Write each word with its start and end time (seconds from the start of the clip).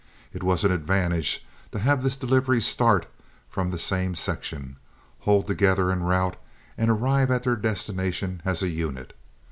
It 0.33 0.41
was 0.41 0.63
an 0.63 0.71
advantage 0.71 1.45
to 1.71 1.77
have 1.77 2.01
this 2.01 2.15
delivery 2.15 2.59
start 2.59 3.05
from 3.51 3.69
the 3.69 3.77
same 3.77 4.15
section, 4.15 4.77
hold 5.19 5.45
together 5.45 5.91
en 5.91 6.01
route, 6.01 6.37
and 6.75 6.89
arrive 6.89 7.29
at 7.29 7.43
their 7.43 7.55
destination 7.55 8.41
as 8.43 8.63
a 8.63 8.69
unit. 8.69 9.13